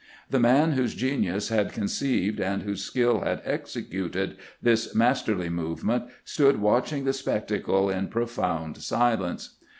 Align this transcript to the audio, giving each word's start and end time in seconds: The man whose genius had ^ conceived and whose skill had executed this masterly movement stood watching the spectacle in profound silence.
The 0.31 0.39
man 0.39 0.71
whose 0.71 0.95
genius 0.95 1.49
had 1.49 1.67
^ 1.69 1.71
conceived 1.73 2.39
and 2.41 2.63
whose 2.63 2.83
skill 2.83 3.19
had 3.21 3.39
executed 3.45 4.35
this 4.59 4.95
masterly 4.95 5.49
movement 5.49 6.05
stood 6.25 6.59
watching 6.59 7.05
the 7.05 7.13
spectacle 7.13 7.87
in 7.87 8.07
profound 8.07 8.77
silence. 8.77 9.57